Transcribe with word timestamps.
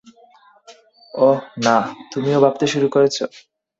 ওহ 1.13 1.37
না, 1.65 1.75
তুমিও 2.11 2.39
ভাবতে 2.43 2.65
শুরু 2.67 2.87
করেছ। 2.95 3.17